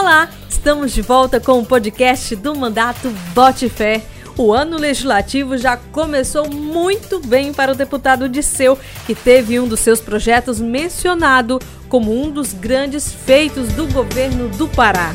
[0.00, 4.02] Olá, estamos de volta com o podcast do Mandato Bote Fé.
[4.34, 9.80] O ano legislativo já começou muito bem para o deputado Disseu, que teve um dos
[9.80, 15.12] seus projetos mencionado como um dos grandes feitos do governo do Pará.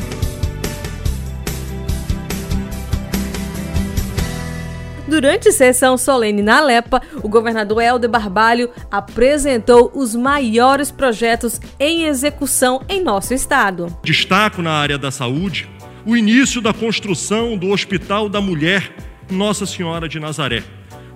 [5.08, 12.82] Durante sessão solene na Alepa, o governador Helder Barbalho apresentou os maiores projetos em execução
[12.88, 13.96] em nosso estado.
[14.02, 15.68] Destaco na área da saúde
[16.04, 18.92] o início da construção do Hospital da Mulher
[19.30, 20.62] Nossa Senhora de Nazaré.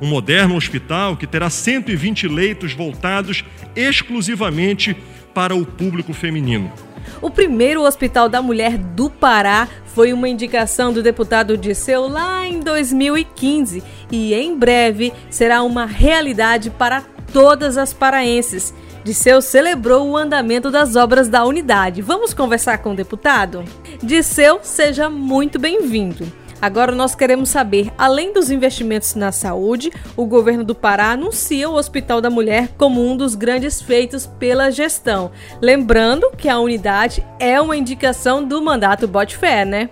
[0.01, 3.45] Um moderno hospital que terá 120 leitos voltados
[3.77, 4.96] exclusivamente
[5.34, 6.73] para o público feminino.
[7.20, 12.60] O primeiro Hospital da Mulher do Pará foi uma indicação do deputado Disseu lá em
[12.60, 18.73] 2015 e em breve será uma realidade para todas as paraenses.
[19.02, 22.02] Disseu celebrou o andamento das obras da unidade.
[22.02, 23.64] Vamos conversar com o deputado?
[24.02, 26.40] Disseu, seja muito bem-vindo.
[26.63, 31.75] Agora nós queremos saber, além dos investimentos na saúde, o governo do Pará anuncia o
[31.75, 35.31] Hospital da Mulher como um dos grandes feitos pela gestão.
[35.61, 39.88] Lembrando que a unidade é uma indicação do mandato Bote Fé, né?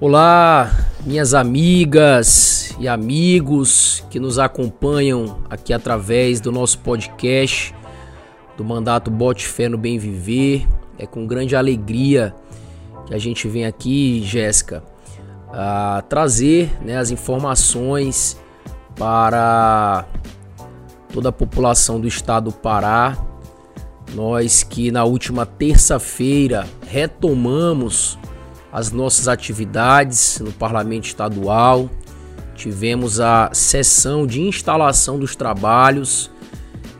[0.00, 0.70] Olá,
[1.04, 7.74] minhas amigas e amigos que nos acompanham aqui através do nosso podcast
[8.56, 10.66] do mandato Bote Fé no Bem Viver.
[10.98, 12.34] É com grande alegria
[13.06, 14.82] que a gente vem aqui, Jéssica,
[15.52, 18.36] a trazer né, as informações
[18.96, 20.04] para
[21.12, 23.16] toda a população do estado do Pará.
[24.14, 28.18] Nós que na última terça-feira retomamos
[28.72, 31.88] as nossas atividades no Parlamento Estadual,
[32.54, 36.30] tivemos a sessão de instalação dos trabalhos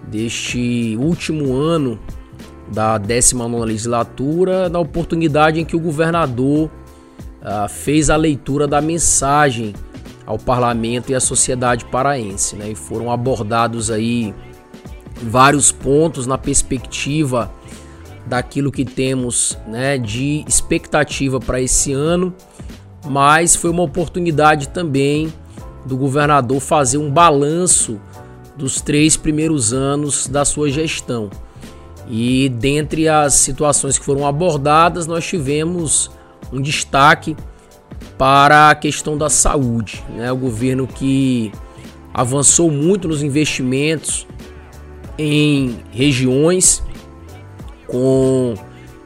[0.09, 1.99] deste último ano
[2.73, 6.71] da 19 legislatura, na oportunidade em que o governador
[7.47, 9.73] uh, fez a leitura da mensagem
[10.27, 12.71] ao parlamento e à sociedade paraense, né?
[12.71, 14.35] E foram abordados aí
[15.23, 17.51] vários pontos na perspectiva
[18.27, 22.35] daquilo que temos, né, de expectativa para esse ano,
[23.05, 25.33] mas foi uma oportunidade também
[25.87, 28.01] do governador fazer um balanço
[28.57, 31.31] dos três primeiros anos da sua gestão.
[32.09, 36.11] E dentre as situações que foram abordadas, nós tivemos
[36.53, 37.37] um destaque
[38.19, 40.05] para a questão da saúde.
[40.11, 40.31] Né?
[40.31, 41.53] O governo que
[42.13, 44.27] avançou muito nos investimentos
[45.19, 46.83] em regiões,
[47.87, 48.55] com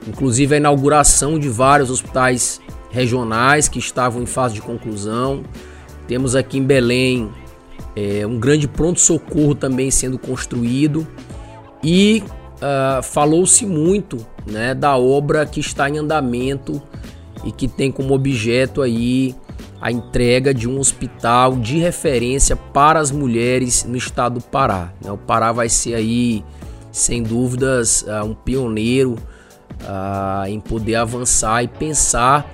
[0.06, 5.42] inclusive a inauguração de vários hospitais regionais que estavam em fase de conclusão.
[6.06, 7.30] Temos aqui em Belém
[7.94, 11.06] é, um grande pronto-socorro também sendo construído
[11.82, 12.22] e
[12.56, 16.80] uh, falou-se muito né, da obra que está em andamento
[17.44, 19.34] e que tem como objeto aí
[19.80, 24.92] a entrega de um hospital de referência para as mulheres no estado do Pará.
[25.02, 25.10] Né?
[25.10, 26.44] O Pará vai ser aí,
[26.92, 29.16] sem dúvidas, ah, um pioneiro
[29.80, 32.46] uh, em poder avançar e pensar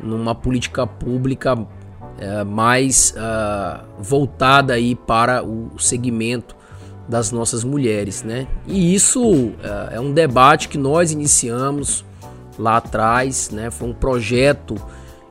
[0.00, 1.66] numa política pública uh,
[2.46, 6.56] mais uh, voltada aí para o segmento
[7.08, 8.48] das nossas mulheres, né?
[8.66, 9.52] E isso
[9.92, 12.04] é um debate que nós iniciamos
[12.58, 13.70] lá atrás, né?
[13.70, 14.76] Foi um projeto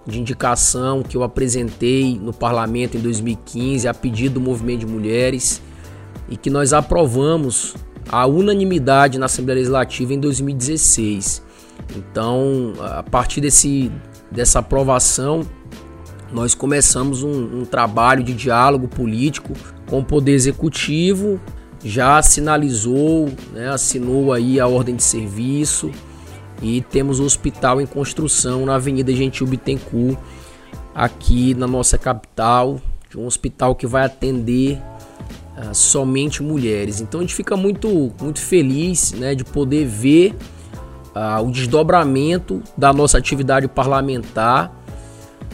[0.06, 5.62] de indicação que eu apresentei no parlamento em 2015 a pedido do movimento de mulheres
[6.30, 7.76] e que nós aprovamos
[8.10, 11.44] a unanimidade na Assembleia Legislativa em 2016.
[11.96, 13.92] Então, a partir desse,
[14.32, 15.46] dessa aprovação,
[16.32, 19.54] nós começamos um, um trabalho de diálogo político
[19.88, 21.40] com o Poder Executivo,
[21.84, 25.92] já sinalizou, né, assinou aí a ordem de serviço,
[26.62, 30.18] e temos o hospital em construção na Avenida Gentil Bittencourt,
[30.94, 32.80] aqui na nossa capital,
[33.16, 34.78] um hospital que vai atender
[35.58, 37.02] uh, somente mulheres.
[37.02, 40.36] Então a gente fica muito, muito feliz né, de poder ver
[41.16, 44.72] uh, o desdobramento da nossa atividade parlamentar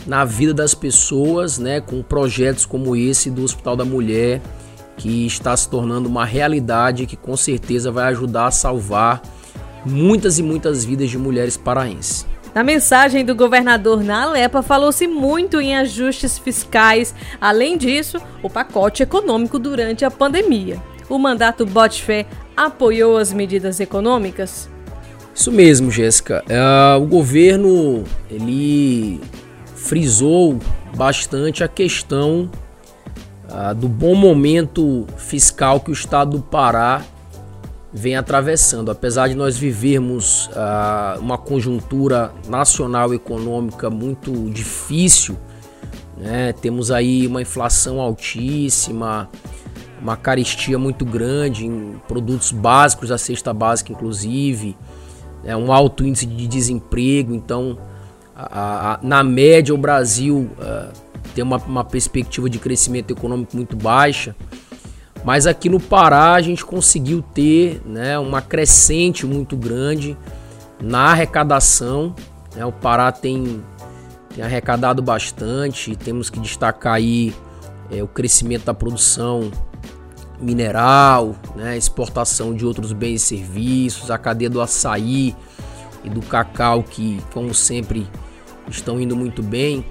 [0.05, 4.41] na vida das pessoas, né, com projetos como esse do Hospital da Mulher,
[4.97, 9.21] que está se tornando uma realidade que com certeza vai ajudar a salvar
[9.85, 12.25] muitas e muitas vidas de mulheres paraenses.
[12.53, 17.15] Na mensagem do governador na Alepa, falou-se muito em ajustes fiscais.
[17.39, 20.81] Além disso, o pacote econômico durante a pandemia.
[21.07, 22.25] O mandato Botfé
[22.55, 24.69] apoiou as medidas econômicas?
[25.33, 26.43] Isso mesmo, Jéssica.
[26.49, 29.21] É, o governo ele
[29.75, 30.59] frisou
[30.95, 32.49] bastante a questão
[33.49, 37.01] uh, do bom momento fiscal que o estado do Pará
[37.93, 38.89] vem atravessando.
[38.89, 45.37] Apesar de nós vivermos uh, uma conjuntura nacional econômica muito difícil,
[46.17, 46.53] né?
[46.53, 49.29] temos aí uma inflação altíssima,
[50.01, 54.77] uma carestia muito grande em produtos básicos da cesta básica, inclusive,
[55.43, 55.55] né?
[55.55, 57.33] um alto índice de desemprego.
[57.33, 57.77] Então,
[58.35, 60.91] a, a, na média, o Brasil uh,
[61.35, 64.35] tem uma, uma perspectiva de crescimento econômico muito baixa.
[65.23, 70.17] Mas aqui no Pará a gente conseguiu ter né, uma crescente muito grande
[70.81, 72.15] na arrecadação.
[72.55, 72.65] Né?
[72.65, 73.63] O Pará tem,
[74.33, 77.35] tem arrecadado bastante, temos que destacar aí
[77.91, 79.51] é, o crescimento da produção
[80.39, 85.35] mineral, né, exportação de outros bens e serviços, a cadeia do açaí
[86.03, 88.07] e do cacau que, como sempre,
[88.67, 89.85] estão indo muito bem.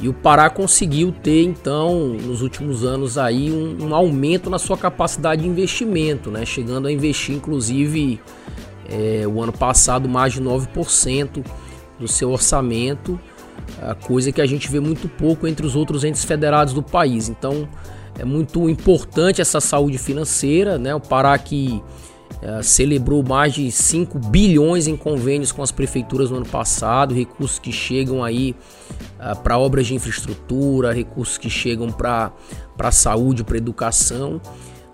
[0.00, 4.76] E o Pará conseguiu ter, então, nos últimos anos aí um, um aumento na sua
[4.76, 6.46] capacidade de investimento, né?
[6.46, 8.18] Chegando a investir, inclusive,
[8.88, 11.44] é, o ano passado mais de 9%
[11.98, 13.20] do seu orçamento,
[14.02, 17.28] coisa que a gente vê muito pouco entre os outros entes federados do país.
[17.28, 17.68] Então,
[18.18, 20.94] é muito importante essa saúde financeira, né?
[20.94, 21.82] O Pará que
[22.42, 27.58] é, celebrou mais de 5 bilhões em convênios com as prefeituras no ano passado, recursos
[27.58, 28.56] que chegam aí
[29.18, 32.32] uh, para obras de infraestrutura, recursos que chegam para
[32.78, 34.40] a saúde, para educação.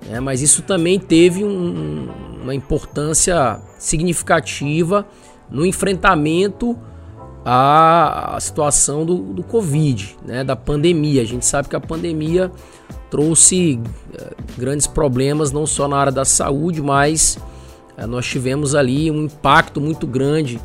[0.08, 0.18] Né?
[0.18, 2.08] Mas isso também teve um,
[2.42, 5.06] uma importância significativa
[5.48, 6.76] no enfrentamento
[7.44, 10.42] à, situação do, do Covid, né?
[10.42, 11.22] da pandemia.
[11.22, 12.50] A gente sabe que a pandemia
[13.10, 13.80] trouxe
[14.14, 17.38] eh, grandes problemas não só na área da saúde, mas
[17.96, 20.60] eh, nós tivemos ali um impacto muito grande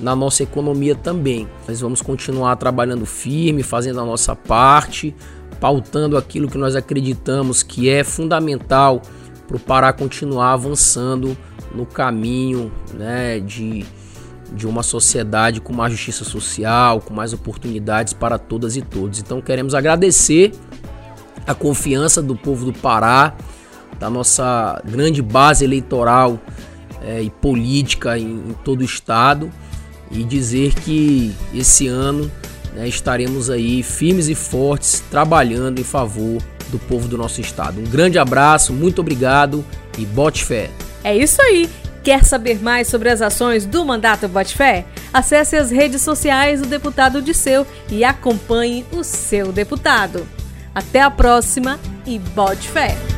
[0.00, 1.48] na nossa economia também.
[1.66, 5.14] Nós vamos continuar trabalhando firme, fazendo a nossa parte,
[5.60, 9.00] pautando aquilo que nós acreditamos que é fundamental
[9.46, 11.36] para o Pará continuar avançando
[11.74, 13.84] no caminho né, de,
[14.52, 19.20] de uma sociedade com mais justiça social, com mais oportunidades para todas e todos.
[19.20, 20.52] Então queremos agradecer
[21.46, 23.34] a confiança do povo do Pará,
[23.98, 26.38] da nossa grande base eleitoral
[27.02, 29.50] é, e política em, em, todo o estado
[30.10, 32.30] e dizer que esse ano
[32.74, 37.80] né, estaremos aí firmes e fortes trabalhando em favor do povo do nosso estado.
[37.80, 39.64] Um grande abraço, muito obrigado
[39.98, 40.70] e bote fé.
[41.02, 41.68] É isso aí.
[42.02, 44.84] Quer saber mais sobre as ações do Mandato Bote Fé?
[45.12, 50.24] Acesse as redes sociais do deputado Disseu e acompanhe o seu deputado.
[50.76, 53.15] Até a próxima e bote fé!